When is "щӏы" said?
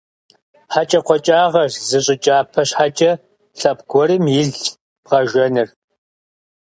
2.05-2.15